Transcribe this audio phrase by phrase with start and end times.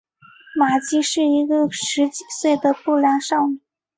[0.55, 3.59] 玛姬是一个十几岁的不良少女。